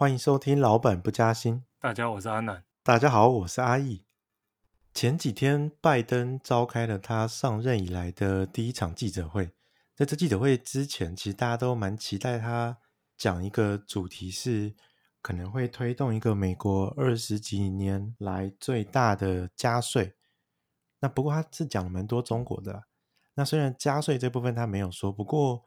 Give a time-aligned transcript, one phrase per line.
[0.00, 1.64] 欢迎收听老板不加薪。
[1.80, 2.62] 大家好，我是阿南。
[2.84, 4.04] 大家好，我是阿义。
[4.94, 9.50] 前几天，拜登召开了他上任以来的第一场记者会。
[9.96, 12.78] 在这记者会之前，其实大家都蛮期待他
[13.16, 14.76] 讲一个主题，是
[15.20, 20.14] 可能会推动一个美国二十几年来最大的加税。
[21.00, 22.84] 那不过他是讲了蛮多中国的啦。
[23.34, 25.64] 那虽然加税这部分他没有说，不过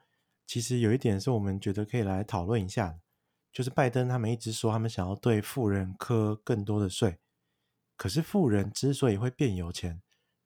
[0.48, 2.98] 其实有一点是我们觉得可以来讨论一下。
[3.52, 7.20] 就是拜登他们一直说他们想要对富人科更多的税，
[7.98, 10.02] 可是富人之所以会变有钱，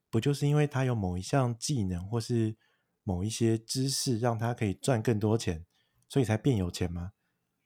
[0.10, 2.58] 不就是因为他有某一项技能或是
[3.04, 5.66] 某一些知识让他可以赚更多钱，
[6.10, 7.12] 所以才变有钱吗？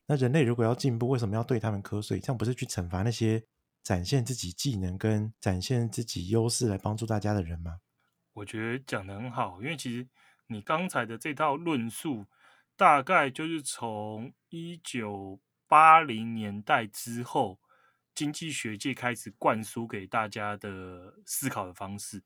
[0.06, 2.20] 那人类如果要进步，为什么要对他们课税？
[2.20, 3.42] 这样不是去惩罚那些
[3.82, 7.80] 展现自己技能跟展现自己优势来帮助大家的人吗？
[8.34, 10.06] 我觉得讲得很好，因为其实
[10.48, 12.26] 你刚才的这套论述。
[12.80, 17.60] 大概就是从一九八零年代之后，
[18.14, 22.22] 经济学界开始灌输给大家的思考的方式。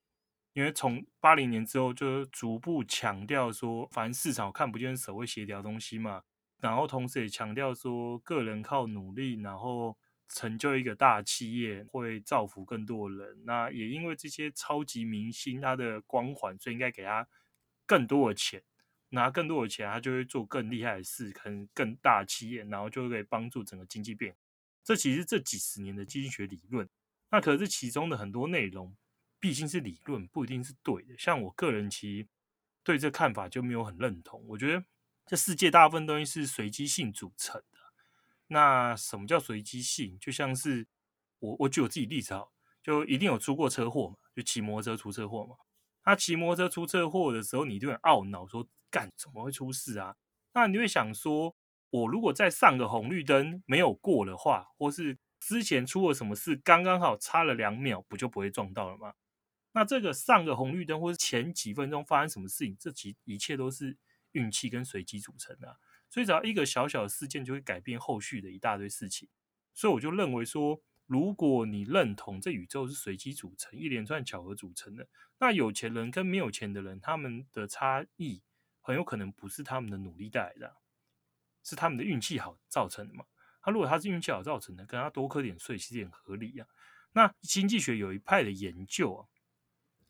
[0.52, 6.22] 因为从八零年之后，就逐步强调说，反正市场看不见、手会协调东西嘛。
[6.60, 13.42] 然后同时也强调说，个人靠努力，然后成就一个大企业，会造福更多人。
[13.44, 17.26] 那也因为这些超级明星他的光环，所以应该给他
[17.84, 18.62] 更多的钱。
[19.10, 24.34] 拿更多的钱，他就会做更厉害的事，可能更大企业，然后就会可以帮助整个经济变。
[24.82, 26.88] 这其实这几十年的经济学理论，
[27.30, 28.96] 那可是其中的很多内容，
[29.38, 31.14] 毕竟是理论，不一定是对的。
[31.16, 32.28] 像我个人其实
[32.82, 34.44] 对这看法就没有很认同。
[34.48, 34.84] 我觉得
[35.26, 37.78] 这世界大部分东西是随机性组成的。
[38.48, 40.18] 那什么叫随机性？
[40.18, 40.86] 就像是
[41.38, 42.44] 我我举我自己例子啊，
[42.82, 45.56] 就一定有出过车祸嘛，就骑摩托车出车祸嘛。
[46.02, 48.68] 他骑摩托车出车祸的时候，你就很懊恼说。
[48.94, 50.14] 干怎么会出事啊？
[50.52, 51.56] 那你会想说，
[51.90, 59.14] 我如果在上个红绿灯没有过的话，或是之前出了什么事，刚刚好差了两秒，不就不会撞到了吗？
[59.72, 63.96] 那这个上个红绿灯或是前几分钟发生什么事情，这其一切都是
[64.30, 65.76] 运气跟随机组成的。
[66.08, 69.28] 所以只要一个小小的事件，就会改变后续的一大堆事情。
[69.74, 75.08] 所以我就认为说，如果你认同这宇宙是随机组成，一连串巧合组成的，
[75.40, 78.40] 那有钱人跟没有钱的人，他们的差异。
[78.86, 80.76] 很有可能不是他们的努力带来的，
[81.62, 83.24] 是他们的运气好造成的嘛？
[83.62, 86.68] 他如果他是运气好造成的，跟他多课点税其实也很合理啊。
[87.12, 89.24] 那经济学有一派的研究啊，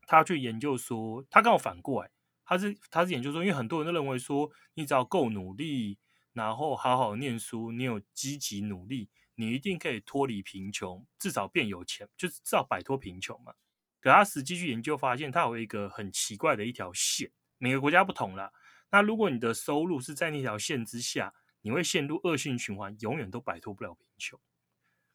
[0.09, 2.11] 他去研究说，他刚好反过来，
[2.45, 5.99] 他是他是研究说，因为很多人都认为说，你只要够努力，
[6.33, 13.55] 然后好好念书，你有积极努力，你一定可以脱离贫穷，至少变有钱，就是至少摆脱贫穷嘛。
[14.01, 18.53] 可他实际去研究发现，他有一个很奇怪的一条线，每个国家不同啦。
[18.95, 24.39] 那如果你的收入是在那条线之下，你会陷入恶性循环，永远都摆脱不了贫穷。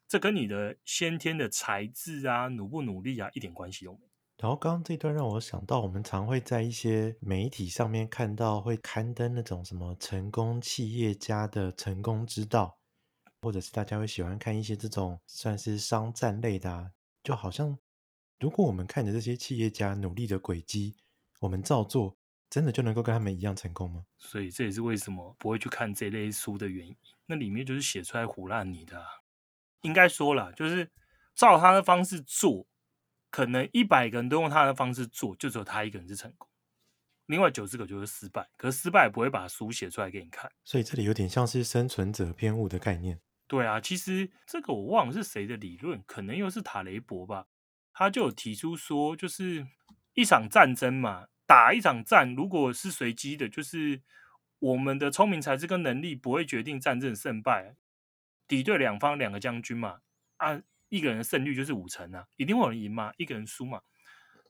[0.06, 4.10] 这跟你的先天的才智啊、努不努力啊，一点关系都没有。
[4.36, 12.78] 然后刚刚这段让我想到，我们常会在一些媒体上面看到，会刊登那种什么成功企业家的成功之道，
[13.40, 16.90] 或者是大家会喜欢看一些这种算是商战类的啊，
[17.24, 17.78] 就好像
[18.38, 20.96] 如果我们看着这些企业家努力的轨迹，
[21.40, 22.19] 我们照做。
[22.50, 24.04] 真的就能够跟他们一样成功吗？
[24.18, 26.96] 所以这也是为什么不会去看这类书的原因。
[27.26, 29.06] 那里面就是写出来唬烂你的啊。
[29.82, 30.90] 应该说了，就是
[31.34, 32.66] 照他的方式做，
[33.30, 36.48] 可能一百个人都用他的方式做，就只有他一个人是成功，
[37.26, 38.50] 另外九十个就是失败。
[38.56, 40.50] 可是失败也不会把书写出来给你看。
[40.64, 43.20] 所以这里有点像是生存者偏误的概念。
[43.46, 47.46] 对啊，其实这个我忘了是谁的理论，可能又是塔雷伯吧。
[47.92, 49.66] 他就有提出说，就是
[50.14, 51.28] 一场战争嘛。
[51.50, 54.00] 打一场战，如果是随机的，就是
[54.60, 57.74] 我们的聪明才智跟能力不会决定战争胜败。
[58.46, 59.98] 敌对两方两个将军嘛，
[60.36, 63.80] 啊，一个人的胜率就是五成啊，一定会有人赢嘛，一个人输嘛。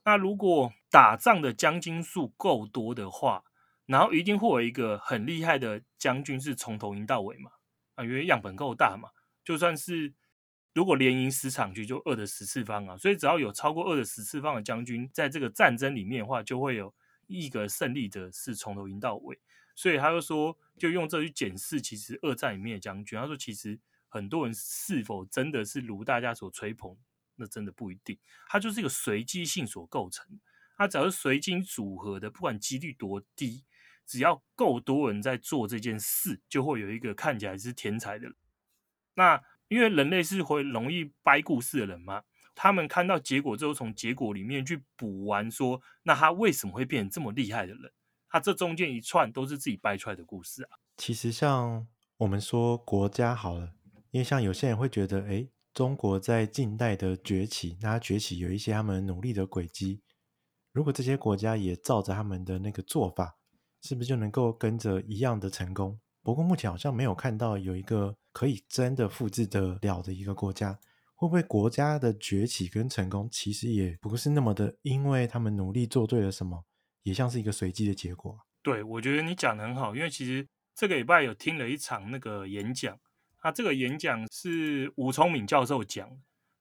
[0.05, 3.43] 那如果打仗的将军数够多的话，
[3.87, 7.49] 然后一定会有一个很厉害的将军是从头赢到尾嘛，
[7.95, 9.09] 啊，因为样本够大嘛，
[9.43, 10.13] 就算是。
[10.73, 16.95] 如果连赢十场局，就二的十次方啊，所以只要有超过二的十次方的将军在这个战争里面的话，就会有
[17.39, 19.39] 一个胜利者是从头赢到尾。
[19.73, 23.79] 所以他就说，就用这去检视，其实二战里面的将军，他说其实
[24.09, 26.97] 很多人是否真的是如大家所吹捧，
[27.37, 28.19] 那真的不一定。
[28.49, 30.39] 它就是一个随机性所构成，
[30.77, 33.63] 它只要是随机组合的，不管几率多低，
[34.05, 38.35] 只要够多人在做这件事，就会有一个看起来是天才的人。
[39.15, 47.91] 那因为人类是会容易掰故事的人嘛，他们看到结果之后，从结果里面去补完，说那他为什么会变成这么厉害的人？
[48.29, 50.69] 他这中间一串都是自己掰出来的故事啊。
[50.97, 51.87] 其实像
[52.17, 53.73] 我们说国家好了，
[54.11, 60.01] 因为像有些人会觉得，哎，中国在近代的崛起，那它崛起有一些他们努力的轨迹。
[60.71, 63.37] 如果这些国家也照着他们的那个做法，
[63.81, 65.99] 是不是就能够跟着一样的成功？
[66.23, 70.79] 不过目前好像没有看到有一个可以真的复制得了的一个国家。
[71.21, 76.65] 会不会国家的崛起跟成功，其实也不是那么的，因为他们努力做对了什么，
[77.03, 78.39] 也像是一个随机的结果。
[78.63, 82.99] 对，我觉得你讲得很好，因为其实这个礼拜有听了一场那个演讲。
[83.37, 86.09] 他这个演讲是吴聪敏教授讲，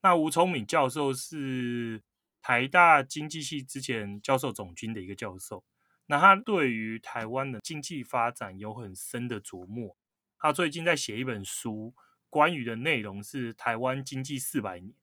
[0.03, 2.03] 那吴聪敏教授是
[2.43, 5.65] 台大经济系之前教授总军的一个教授，
[6.05, 9.97] 那他对于台湾的经济发展有很深的琢磨。
[10.39, 11.95] 他最近在写一本书，
[12.31, 14.95] 关于的内容是台湾经济四百年。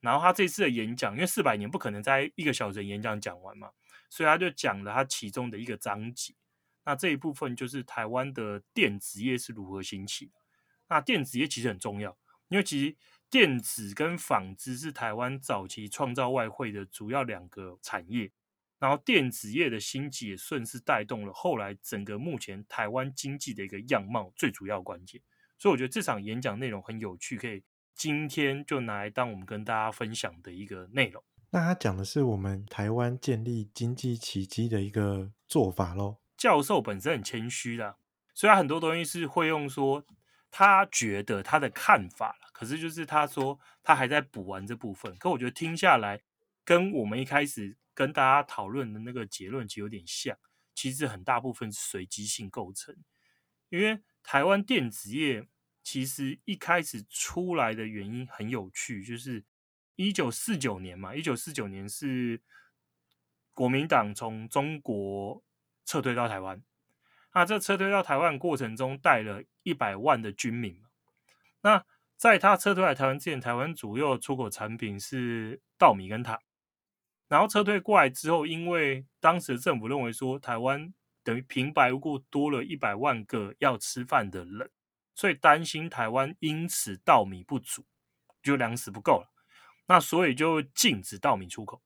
[0.00, 3.70] 然后他这次的演讲，因为四百年不可能在一个小时演讲讲完嘛，
[4.08, 6.34] 所以他就讲了他其中的一个章节。
[6.86, 10.32] 那这一部分就是台湾的电子业是如何兴起。
[10.88, 12.16] 那电子业其实很重要，
[12.48, 12.96] 因为其实
[13.28, 18.32] 电子跟纺织是台湾早期创造外汇的主要两个产业，
[18.78, 25.20] 然后电子业的兴起也顺势带动了后来整个目前台湾经济的一个样貌最主要关键。
[25.60, 27.62] 所以我觉得这场演讲内容很有趣，可以
[27.94, 31.22] 今天就拿来当我们跟大家分享的一个内容。
[31.50, 36.16] 那他讲的是我们台湾建立经济奇迹的一个做法喽。
[36.36, 37.96] 教授本身很谦虚啦，
[38.34, 40.04] 所以他很多东西是会用说。
[40.52, 45.16] 他觉得他的看法了，可是就是他说他还在补完这部分。
[45.16, 46.20] 可我觉得听下来，
[46.64, 50.36] 跟我们一开始跟大家讨论的那个结论其实有点像。
[50.74, 52.96] 其实很大部分是随机性构成，
[53.68, 55.46] 因为台湾电子业
[55.82, 59.44] 其实一开始出来的原因很有趣，就是
[59.96, 62.40] 一九四九年嘛，一九四九年是
[63.52, 65.42] 国民党从中国
[65.84, 66.62] 撤退到台湾。
[67.32, 70.82] 那这撤退到台湾过程中，带了一百万的军民。
[71.62, 71.84] 那
[72.16, 76.40] 在他撤退来台湾之前，台湾主要出口产品是稻米跟糖。
[77.28, 84.70] 然后撤退过来之后，因为当时政府认为说台湾等于平白无故多了一百万个要吃饭的人，
[85.14, 87.84] 所以担心台湾因此稻米不足，
[88.42, 89.32] 就粮食不够了。
[89.86, 91.82] 那所以就禁止稻米出口。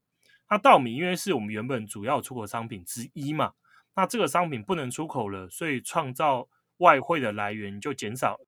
[0.50, 3.54] 那稻米因为是我们原本主要出口商品之一嘛。
[3.96, 6.48] 那这个商品不能出口了，所以创造
[6.78, 8.40] 外汇的来源就减少。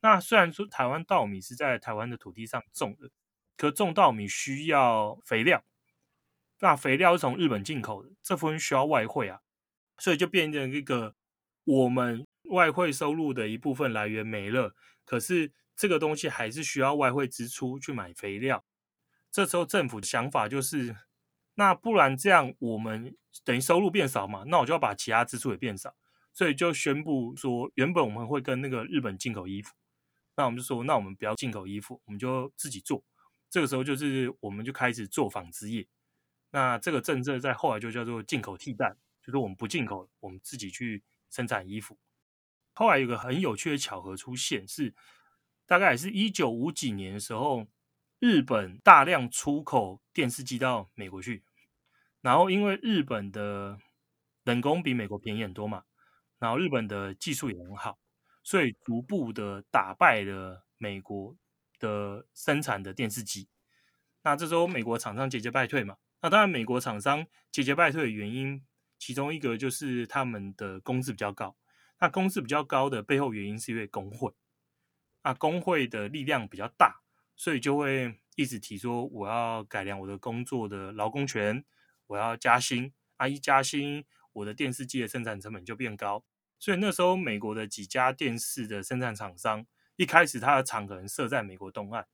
[0.00, 3.10] 那虽然说台湾稻米是在台湾的土地上种的，
[3.56, 5.64] 可种稻米需要肥料，
[6.58, 9.40] 那肥料是从日本进口的，这部分需要外汇啊，
[10.00, 11.14] 所以就变成一个
[11.62, 14.74] 我们外汇收入的一部分来源没了，
[15.04, 18.64] 可是这个东西还是需要外汇支出去买肥料。
[19.30, 20.96] 这时候政府的想法就是。
[21.54, 23.14] 那不然这样，我们
[23.44, 24.44] 等于收入变少嘛？
[24.46, 25.94] 那我就要把其他支出也变少，
[26.32, 29.74] 所以就宣布说，原本我们会跟那个日本进口衣服，
[30.36, 33.04] 那我们就说，那我们不要进口衣服，我们就自己做。
[33.50, 35.86] 这个时候就是我们就开始做纺织业。
[36.50, 41.98] 那这个政策在后来就叫做进口替代，就是我们不进口，我们自己去生产衣服。
[42.72, 44.94] 后来有个很有趣的巧合出现，是
[45.66, 47.66] 大概是一九五几年的时候。
[48.22, 51.42] 日本大量出口电视机到美国去，
[52.20, 53.78] 然后因为日本的
[54.44, 55.84] 人工比美国便宜很多嘛，
[56.38, 57.98] 然后日本的技术也很好，
[58.42, 61.34] 所以逐步的打败了美国
[61.78, 63.48] 的生产的电视机。
[64.22, 68.62] 那这时候美国厂商节节败退嘛，那当然美国厂商节节败退的原因，
[69.00, 71.56] 其中一个就是他们的工资比较高。
[71.98, 74.32] 那工资比较高的背后原因是因为工会，
[75.24, 77.00] 那工会的力量比较大。
[77.34, 81.64] 所以就会一直提说，我要改良我的工作的劳工权，
[82.06, 82.92] 我要加薪。
[83.16, 86.22] 啊，一加薪，我的电视机的生产成本就变高。
[86.58, 89.66] 所以那时候，美国的几家电视的生产厂商，
[89.96, 92.06] 一开始它的厂可能设在美国东岸，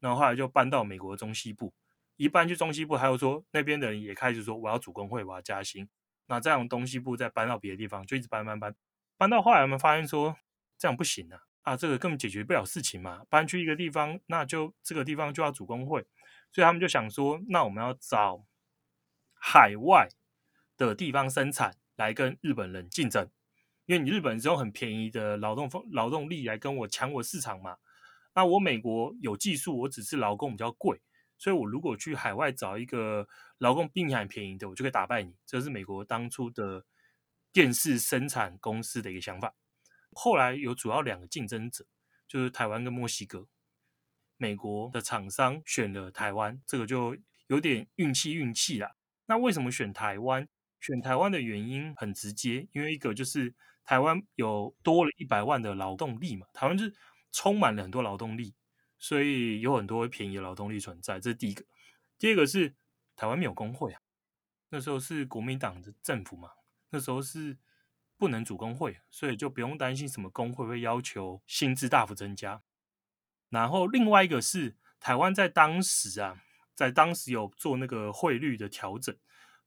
[0.00, 1.74] 然后后来就搬到美国中西部。
[2.16, 5.88] 一搬去中西部，还有说那边的人也开始说，我要组工会，我要加薪。
[6.32, 8.74] 那这样东西部再搬到别的地方，就一直搬搬搬，
[9.18, 10.34] 搬到后来，我们发现说
[10.78, 11.38] 这样不行啊。
[11.60, 13.22] 啊，这个根本解决不了事情嘛！
[13.28, 16.00] 搬去一个地方，那就这个地方就要组工会，
[16.50, 18.46] 所以他们就想说，那我们要找
[19.34, 20.08] 海外
[20.78, 23.28] 的地方生产来跟日本人竞争，
[23.84, 27.76] 因为你日本是用很便宜的劳动劳动力来跟我抢我市场嘛。
[28.34, 31.00] 那我美国有技术，我只是劳工比较贵，
[31.42, 33.26] 所以我如果去海外找一个
[33.58, 35.34] 劳工比你还便宜的，我就可以打败你。
[35.44, 36.86] 这是美国当初的
[37.52, 39.52] 电视生产公司的一个想法。
[40.12, 41.84] 后来有主要两个竞争者，
[42.28, 43.48] 就是台湾跟墨西哥。
[44.36, 47.16] 美国的厂商选了台湾，这个就
[47.48, 48.94] 有点运气运气啦。
[49.26, 50.48] 那为什么选台湾？
[50.80, 53.52] 选台湾的原因很直接，因为一个就是
[53.84, 56.46] 台湾有多了一百万的劳动力嘛。
[56.52, 56.94] 台湾就是
[57.32, 58.54] 充满了很多劳动力，
[59.02, 61.18] 所以有很多便宜的劳动力存在。
[61.18, 61.64] 这是第一个。
[62.20, 62.72] 第二个是
[63.16, 64.00] 台湾没有工会啊，
[64.68, 66.52] 那时候是国民党的政府嘛，
[66.90, 67.58] 那时候是
[68.16, 72.62] 不能组工会，所以就不用担心什么工会会要求薪资大幅增加。
[73.48, 76.40] 然后另外一个是台湾在当时啊，
[76.76, 79.18] 在当时有做那个汇率的调整，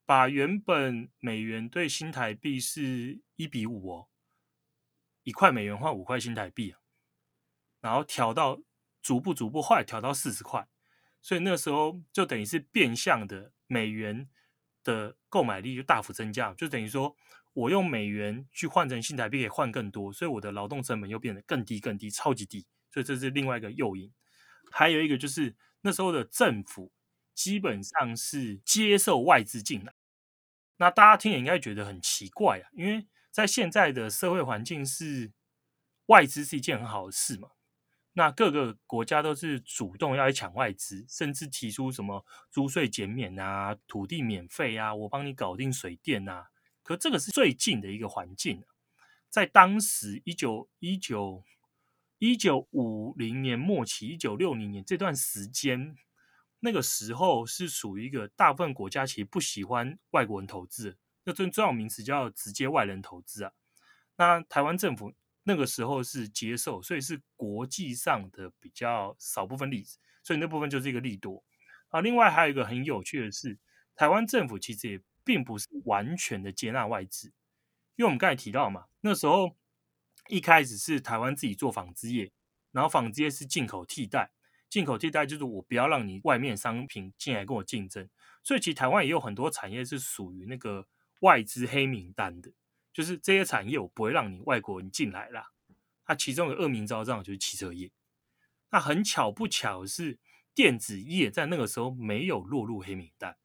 [0.05, 4.07] 把原本美元兑新台币是一比五哦，
[5.23, 6.73] 一块美元换五块新台币，
[7.81, 8.61] 然后调到
[9.05, 10.67] 逐步逐步后来调到四十块，
[11.21, 14.27] 所以那时候就等于是变相的美元
[14.83, 17.15] 的购买力就大幅增加，就等于说
[17.53, 22.65] 我用美元去换成新台币可以换更多，所以我的劳动成本又变得更低更低，超级低。
[22.89, 24.11] 所以这是另外一个诱因，
[24.71, 26.91] 还有一个就是那时候的政府
[27.35, 29.93] 基本上是接受外资进来，
[30.77, 35.31] 那大家听也应该觉得很奇怪啊，因为在现在的社会环境是
[36.07, 37.49] 外资是一件很好的事嘛，
[38.17, 46.47] 那各个国家都是主动要去抢外资，甚至提出什么租税减免啊、土地免费啊，我帮你搞定水电啊，
[46.83, 48.63] 可这个是最近的一个环境，
[49.29, 51.43] 在当时一九一九。
[52.17, 55.97] 一九五零年末期，一九六零年这段时间，
[56.61, 63.51] 那个时候是属于一个大部分国家其实不喜欢外国人投资，那最重要名词叫直接外人投资啊。
[64.15, 65.13] 那台湾政府
[65.45, 71.41] 那个时候是接受，所以是国际上的比较少部分例子，所以那部分就是一个利多
[71.87, 72.01] 啊。
[72.01, 73.57] 另外还有一个很有趣的是，
[73.95, 77.29] 台湾政府其实也并不是完全的接纳外资，
[77.95, 79.55] 因为我们刚才提到嘛，那时候。
[80.27, 82.31] 一开始是台湾自己做纺织业，
[82.71, 84.31] 然后纺织业是进口替代，
[84.67, 88.09] 进口替代就是我不要让你外面商品进来跟我竞争，
[88.41, 90.87] 所以其实台湾也有很多产业是属于那个
[91.19, 92.51] 外资黑名单的，
[92.95, 95.51] 就是这些产业我不会让你外国人进来啦。
[96.07, 97.91] 那其中的恶名昭彰就是汽车业，
[98.69, 100.17] 那很巧不巧是
[100.53, 103.35] 电子业在那个时候没有落入黑名单。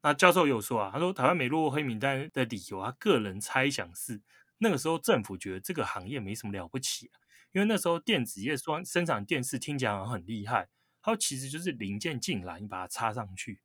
[0.00, 4.22] 那教授有说啊，他说台湾没落入黑名单的理由，他个人猜想是。
[4.60, 7.10] 那个时候政府觉得这个行业没什么了不起，
[7.52, 10.68] 因为那时候电子业说生产电视听起来很厉害，
[11.02, 13.60] 它其实就是零件进来，你把它插上去，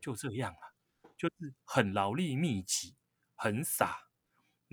[0.00, 0.64] 就这样啊，
[1.16, 2.96] 就是很劳力密集、
[3.34, 4.03] 很傻，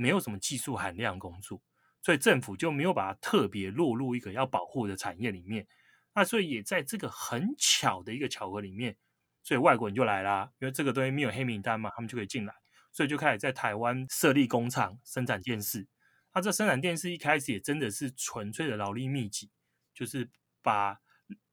[0.01, 1.62] 没有什么技术含量工作，
[2.01, 5.67] 所以政府就没有把它特别落入一个要保护的产业里面。
[6.15, 8.98] 那所以也在这个很巧的一个巧合里面，
[9.43, 12.53] 所以外国人就来啦，因为这个东西没有黑名单嘛，他们就可以进来。
[12.91, 15.88] 所以就开始在台湾设立工厂生产电视。
[16.34, 19.50] 那这生产电视一开始也真的是纯粹的劳力密集，
[19.93, 20.29] 就是
[20.62, 21.00] 把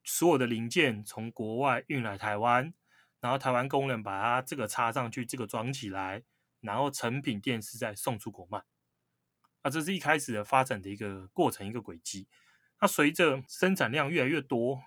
[0.02, 2.74] 所有的零件从国外运来台湾，
[3.20, 6.24] 然后台湾工人把它这个插上去，这个装起来，
[6.60, 8.62] 然后成品电视再送出国卖。
[9.62, 12.28] 啊，这是一开始的发展的一个过程，一个轨迹。
[12.80, 14.80] 那随着生产量越来越多，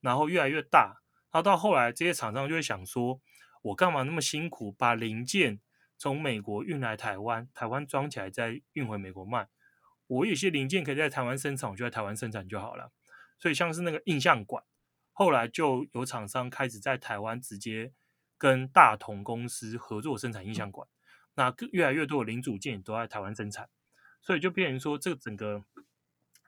[0.00, 3.20] 然后越来越大，然后到后来这些厂商就会想说：
[3.62, 5.60] 我干嘛那么辛苦把零件
[5.96, 9.48] 从美国运来台湾，台湾装起来再运回美国卖。
[10.06, 12.92] 我有些零件可以在台湾生产，我就在台湾生产就好了。
[13.38, 14.62] 所以像是那个印象管，
[15.12, 17.92] 后来就有厂商开始在台湾直接
[18.36, 20.86] 跟大同公司合作生产印象管。
[21.38, 23.70] 那越来越多的零组件都在台湾生产，
[24.20, 25.62] 所以就变成说，这个整个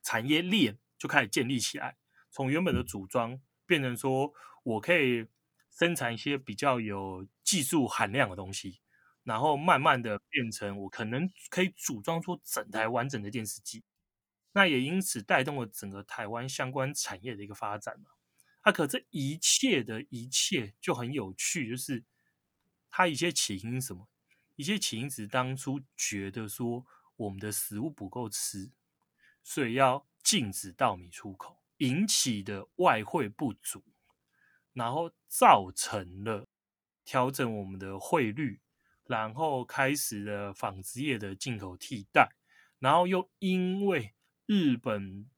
[0.03, 1.97] 产业链就开始建立起来。
[2.33, 4.33] 从原本的组装变成说
[4.65, 5.29] 我可以
[5.71, 8.81] 生产一些比较有技术含量的东西。
[9.23, 13.85] 然后慢慢的变成我可能可以组装出整台完整的电视机，
[14.53, 18.11] 那也因此带动了整个台湾相关产业的一个发展嘛。
[18.63, 22.03] 啊，可这一切的一切就很有趣，就是
[22.91, 24.09] 它一些起因什么？
[24.61, 26.85] 一些起因是当初觉得说
[27.17, 28.71] 我们的食物不够吃，
[29.43, 33.83] 所以要禁止稻米出口，引起的外汇不足，
[34.75, 36.47] 然后造成了
[37.05, 38.61] 调整我们的汇率。
[39.07, 42.31] 然后开始了纺织业的进口替代，
[42.79, 44.15] 然后又因为
[44.47, 45.29] 日本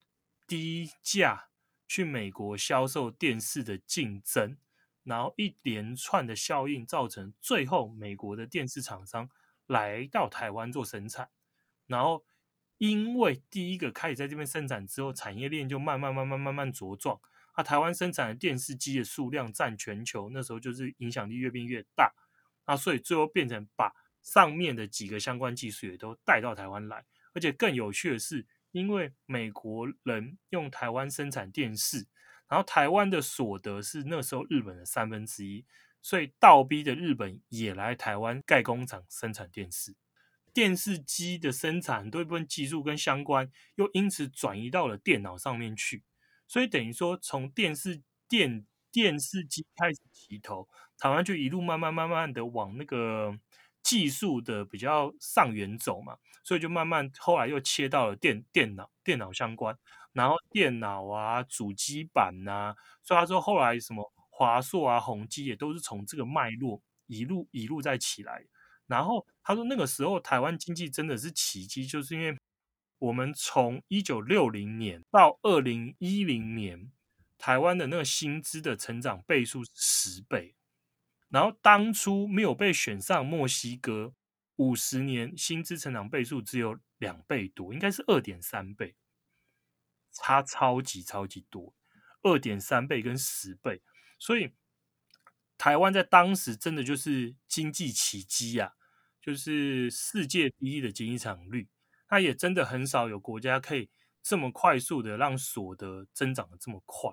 [0.47, 1.49] 低价
[1.88, 4.59] 去美国销售电视的竞争，
[5.04, 9.28] 然后一连串的效应造成最后美国的电视厂商
[9.66, 11.30] 来到台湾做生产，
[11.87, 12.25] 然后
[12.78, 17.21] 因为第一个开始在这边生产之后，产业链就慢慢慢慢慢慢茁壮，
[17.52, 22.12] 啊，台湾生产的电视机的数量占全球，那时候就是影响力越变越大。
[22.66, 23.92] 那所以最后变成把
[24.23, 27.04] 上面的几个相关技术也都带到台湾来，
[27.35, 32.06] 而且更有趣的是，因为美国人用台湾生产电视，
[32.52, 35.64] 然后台湾的所得是那时候日本的三分之一，
[36.02, 39.97] 所以倒逼的日本也来台湾盖工厂生产电视。
[40.52, 46.02] 电视机的生产很多部分技术跟相关，又因此转移到了电脑上面去。
[46.47, 50.68] 所以等于说，从电视电电视机开始起头，
[50.99, 53.35] 台湾就一路慢慢慢慢的往那个
[53.82, 56.18] 技术的比较上缘走嘛。
[56.44, 59.78] 所以就慢慢后来又切到了电电脑电脑相关，
[60.12, 68.45] 然后电脑啊、主机板呐、所以他说后来什么华硕啊、宏基也都是从这个脉络一路一路在起来。
[68.87, 72.37] 然后他说那个时候台湾经济真的是奇迹，就是因为
[72.99, 76.90] 我们从一九六零年到二零一零年，
[77.38, 80.54] 台湾的那个薪资的成长倍数是十倍，
[81.28, 84.14] 然后当初没有被选上墨西哥。
[84.57, 88.95] 五十年薪资成长倍数只有两倍多，应该是二点三倍，
[90.12, 91.75] 差超级超级多，
[92.23, 93.83] 二点三倍跟十倍，
[94.19, 94.52] 所以
[95.59, 98.75] 台湾在当时真的就是经济奇迹呀，
[99.21, 101.69] 就是世界第一的经济成长率，
[102.07, 103.90] 它也真的很少有国家可以
[104.23, 107.11] 这么快速的让所得增长的这么快。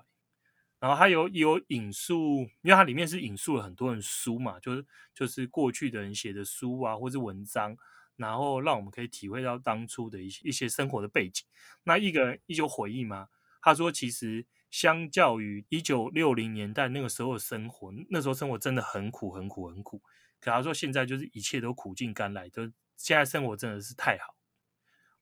[0.78, 7.76] 然后还有有引述，因为它里面是引述了很多人书嘛，就是就是过去的人写的书啊，或是文章，
[8.20, 11.44] 然后让我们可以体会到当初的一些一些生活的背景。
[11.84, 13.28] 那一个人一九回忆嘛，
[13.62, 20.02] 他说其实相较于一九六零年代那个时候的生活，那时候生活真的很苦很苦很苦。
[20.38, 24.36] 可他说现在就是一切都苦尽甘来，就现在生活真的是太好。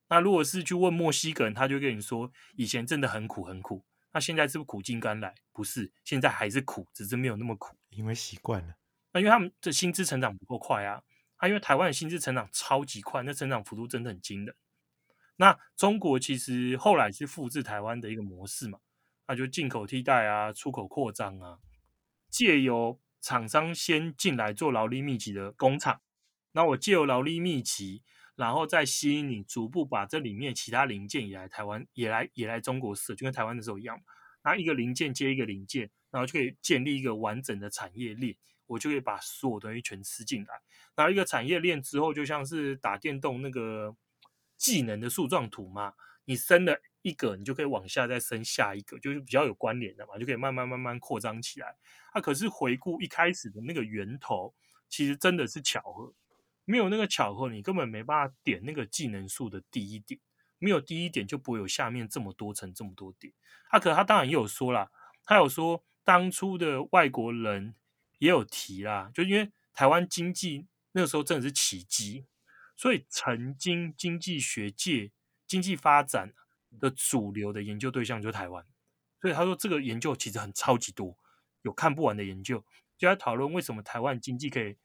[0.09, 3.85] 那如果是去问墨西哥人，他就跟你说以前真的很苦很苦。
[4.13, 5.35] 那现在是不是苦尽甘来？
[5.53, 8.75] 不是，现在还是苦，只是没有那么苦，因为习惯了。
[9.13, 11.03] 那因为他们的薪资成长不够快啊，
[11.39, 14.55] 啊，因为台湾的薪资成长超级快，那成长幅度真的很惊人。
[15.37, 18.79] 那中国其实后来是复制台湾的一个模式嘛，
[19.27, 21.59] 那就进口替代啊，出口扩张啊，
[22.31, 26.01] 借由厂商先进来做劳力密集的工厂，
[26.53, 28.03] 那我借由劳力密集。
[28.39, 34.01] 然后再吸引你，逐步把这里面其他零件也来台湾，也来也来中国设，就跟台湾的时候一样。
[34.45, 38.37] 拿一个零件接一个零件，然后就可以建立一个完整的产业链，
[38.69, 40.55] 我就可以把所有东西全吃进来。
[40.95, 43.97] 然后一个产业链之后，就像是打电动那个
[44.57, 51.75] 技能的树状图嘛，你升了一个，你就可以往下再升下一个，就是比较有关联的嘛，就可以慢慢慢慢扩张起来。
[52.13, 54.55] 啊，可是回顾一开始的那个源头，
[54.89, 56.15] 其实真的是巧合。
[56.65, 60.21] 没有那个巧合，你根本没办法点那个技能树的第一点。
[60.59, 63.33] 没有第一点，就不会有下面这么多层这么多点。
[63.71, 64.91] 他、啊、可他当然也有说啦，
[65.25, 67.77] 他有说当初的外国人
[68.19, 72.27] 也有提啦，就因为台湾经济那个时候真的是奇迹，
[72.77, 75.11] 所以曾经经济学界
[75.47, 76.35] 经济发展
[76.79, 78.65] 的主流的研究对象就是台湾。
[79.21, 81.17] 所以他说这个研究其实很超级多，
[81.63, 82.65] 有看不完的研究，
[82.97, 84.77] 就在讨论为什么台湾经济可以。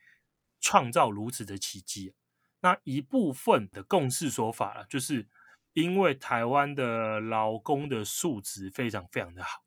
[0.66, 2.14] 创造如此的奇迹，
[2.62, 5.28] 那一部分的共识说法了，就是
[5.74, 9.66] 因为台湾的劳工的素质非常非常的好。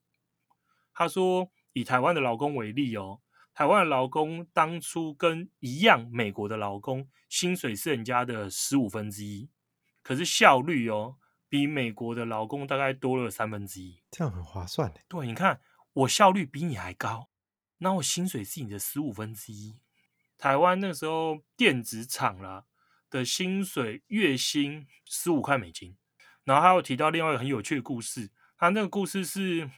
[0.95, 3.21] 他说，以台湾的劳工为例哦，
[3.57, 9.49] 台湾的劳工当初跟一样美国的劳工薪水是人家的十五分之一，
[10.03, 11.17] 可是效率哦，
[11.49, 15.01] 比美国的劳工大概多了三分之一，这样很划算的。
[15.09, 15.59] 对，你看
[15.95, 17.31] 我效率比你还高，
[17.79, 19.81] 那我薪水是你的十五分之一。
[20.37, 22.67] 台湾那时候电子厂啦
[23.09, 25.97] 的薪水月薪十五块美金，
[26.45, 29.71] 然后还有提到另外一个很有趣的故事，他那个故事是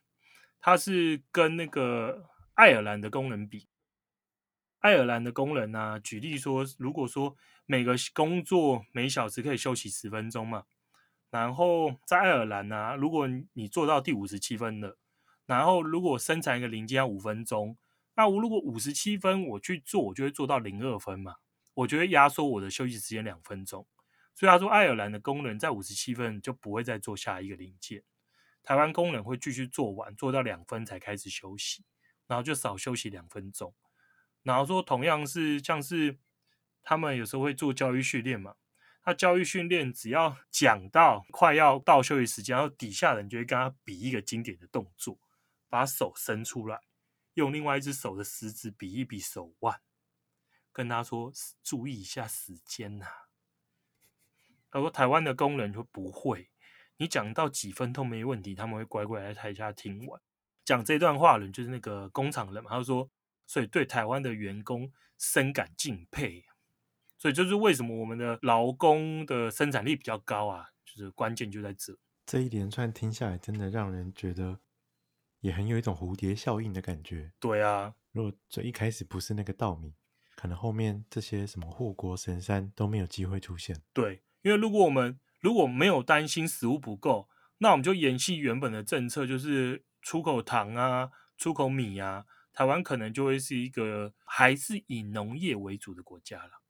[0.59, 3.67] 他是跟那个爱尔兰的工人比，
[4.81, 7.37] 爱尔兰的工人啊，举例说，如果说
[7.67, 10.64] 每个工作每小时可以休息十分钟嘛，
[11.31, 14.99] 然后在爱尔兰啊，如果你做到第五十七分了，
[15.47, 17.77] 然后如果生产一个零件要五分钟。
[18.14, 21.37] 那我如果五十七分我去做，我就会做到零二分嘛，
[21.73, 23.87] 我就会压缩我的休息时间两分钟。
[24.35, 28.03] 所以他说，爱尔兰的工人在五十七分就不会再做下一个零件，
[28.64, 31.85] 台湾工人会继续做完，做到两分才开始休息，
[32.27, 33.73] 然后就少休息两分钟。
[34.49, 36.19] 然后说，同样是像是
[36.83, 38.57] 他们有时候会做教育训练嘛，
[39.03, 45.19] 他教育训练只要讲到快要到休息时间，然后底下人就会跟他比一个经典的动作，
[45.69, 46.81] 把手伸出来。
[47.35, 49.81] 用另外一只手的食指比一比手腕，
[50.73, 51.31] 跟他说
[51.63, 53.07] ：“注意一下时间呐、”
[54.73, 56.51] 他说：“台湾的工人就不会，
[56.97, 60.21] 你讲到几分都没问题，他们会乖乖在台下听完。”
[60.65, 62.71] 讲这段话的人就是那个工厂人嘛。
[62.71, 63.09] 他说
[63.49, 66.45] ：“所以对台湾的员工深感敬佩。
[67.17, 70.69] 所以就是为什么我们的劳工的生产力比较高啊？
[70.85, 71.99] 就是关键就在这。
[72.25, 74.61] 这一连串听下来，真的让人觉得。”
[75.41, 77.31] 也很有一种蝴蝶效应的感觉。
[77.39, 79.95] 对啊，如果这一开始不是那个稻米，
[80.35, 83.81] 可能后面这些什么护国神山都没有机会出现。
[83.93, 92.27] 对，因为如果我们如果没有担心食物不够，那我们就延续原本的政策，就是出口糖啊，出口米啊，
[92.59, 96.61] 台湾可能就会是一个还是以农业为主的国家了。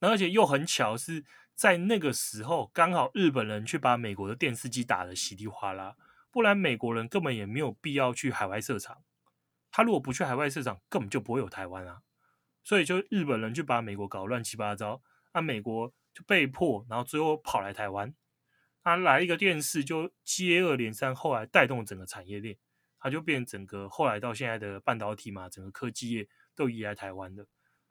[0.00, 5.96] 那而且又很巧是在那个时候，刚好日本人去把美国的电视机打得稀里哗啦，
[6.30, 9.02] 不然美国人根本也没有必要去海外设厂。
[9.70, 12.02] 他如果不去海外设厂，根本就不会有台湾啊。
[12.62, 15.00] 所以就日本人就把美国搞乱七八糟，
[15.32, 18.14] 那美国就被迫，然后最后跑来台湾。
[18.82, 22.58] 他来一个电视就接二连三，后来带动整个产业链，
[23.04, 27.46] 他就变整个后来到现在的半导体嘛，整个科技业都移来台湾的。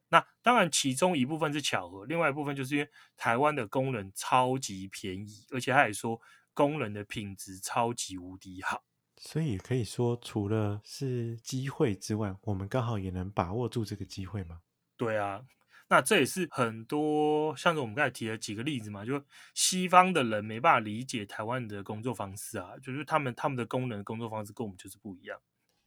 [0.09, 6.19] 那当然其中一部分是巧合，另外一部分就是因为台湾的工人超级便宜，而且他也说
[6.55, 8.83] 工人的品质超级无敌好。
[9.17, 14.61] 所以可以说，除了是机会之外，我们刚好也能把握住这个机会吗？
[14.97, 15.45] 对啊，
[15.93, 25.39] 那这也是很多像是我们刚才提的几个例子嘛，就西方的人没办法理解台湾的工作方式啊，就是他们他们的工人工作方式跟我们就是不一样。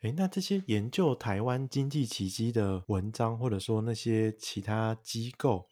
[0.02, 5.66] 诶，那这些研究台湾经济奇迹的文章，或者说那些其他机构。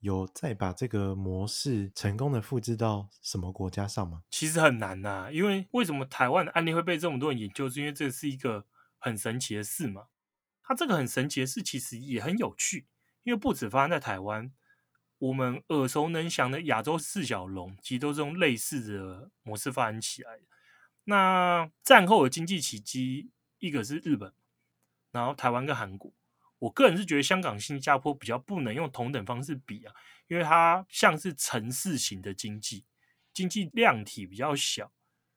[0.00, 4.22] 有再把这个模式成功的复制到什么国家上吗？
[4.30, 7.70] 其实很难呐、啊，因为为什么台湾的案例会被这么多人研究？
[7.70, 8.66] 是因为这是一个
[8.98, 10.08] 很神奇的事嘛。
[10.62, 12.86] 它这个很神奇的事其实也很有趣，
[13.24, 14.52] 因为不止发生在台湾，
[15.18, 20.42] 我们耳熟能详的亚洲四小龙，其实都是用类似的模式发展起来的。
[21.04, 24.32] 那战后的经济奇迹，一个是日本，
[25.10, 26.12] 然后台湾跟韩国。
[26.60, 29.92] 我个人是觉得香港、新加坡比较不能用同等方式比啊，
[30.28, 32.84] 因为它像是城市型的经济，
[33.32, 34.90] 经济量体比较小，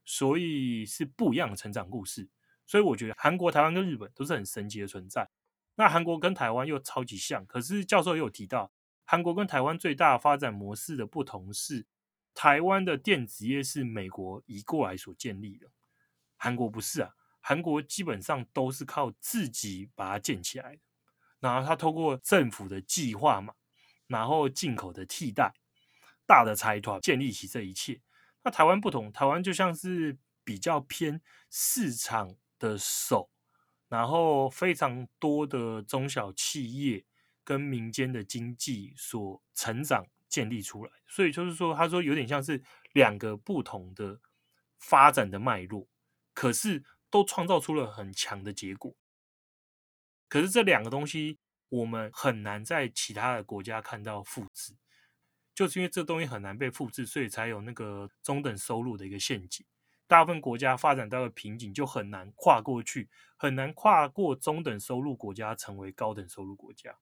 [0.06, 2.30] 所以是不一样的成长故事。
[2.66, 5.30] 所以我觉得韩国、台湾跟日本都是很神奇的存在。
[5.80, 8.72] 那韩国跟台湾又超级像，可是教授也有提到，
[9.06, 11.86] 韩国跟台湾最大发展模式的不同是，
[12.34, 15.68] 台湾的电子业是美国移过来所建立的，
[16.36, 17.12] 韩国不是啊，
[17.42, 20.82] 韩国基本上都是靠自己把它建起来的。
[21.40, 23.54] 然后他透过政府的计划嘛，
[24.08, 25.54] 然后进口的替代，
[26.26, 28.02] 大的财团建立起这一切。
[28.44, 33.30] 那台湾不同，台湾就像是比较偏市场的手，
[33.90, 37.06] 然后非常多的中小企业
[37.44, 40.92] 跟民间的经济所成长建立出来。
[41.08, 42.62] 所以就是说，他说有点像是
[42.94, 44.20] 两个不同的
[44.78, 45.88] 发展的脉络，
[46.34, 48.96] 可是都创造出了很强的结果。
[50.28, 54.76] 可是这两个东西，我们很难在其他的国家看到复制，
[55.56, 59.66] 就是因为这东西很难被复制，所以才有那个中等收入的一个陷阱。
[60.08, 66.98] 大部分国家发展到了瓶颈，就很难跨过去，很难跨过中等收入国家成为高等收入国家。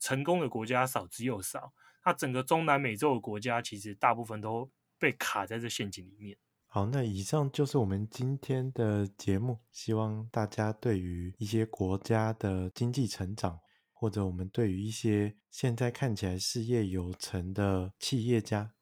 [0.00, 1.72] 成功的国家少之又少，
[2.04, 6.36] 那整个中南美洲的国家其实大部分都被卡在这陷阱里面。
[6.66, 9.60] 好，那以上就是我们今天的节目。
[9.72, 13.58] 希望大家对于一些国家的经济成长，
[13.92, 18.74] 或者我们对于一些现在看起来事业有成的企业家，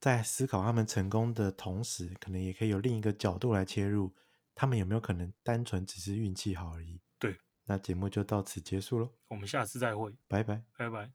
[0.00, 4.14] 在思考他们成功的同时，可能也可以有另一个角度来切入，
[4.54, 7.00] 他们有没有可能单纯只是运气好而已？
[7.18, 9.10] 对，那节目就到此结束喽。
[9.28, 11.08] 我们下次再会，拜拜，拜拜。